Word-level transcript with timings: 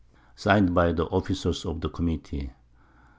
_Sign'd 0.39 0.73
by 0.73 0.93
the 0.93 1.05
Officers 1.09 1.63
of 1.63 1.81
the 1.81 1.89
Committee. 1.89 2.53